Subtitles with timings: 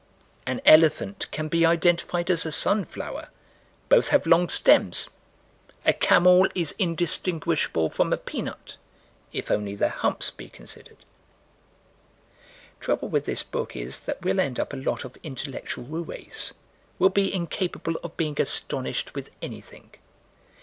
[0.47, 3.27] An elephant can be identified as a sunflower
[3.87, 5.11] both have long stems.
[5.85, 8.77] A camel is indistinguishable from a peanut
[9.31, 11.05] if only their humps be considered.
[12.79, 16.53] Trouble with this book is that we'll end up a lot of intellectual roués:
[16.97, 19.91] we'll be incapable of being astonished with anything.